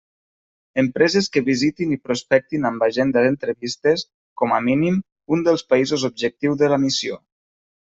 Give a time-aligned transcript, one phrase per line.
[0.83, 4.09] Empreses que visitin i prospectin amb agenda d'entrevistes,
[4.43, 5.01] com a mínim,
[5.39, 7.25] un dels països objectiu de la missió.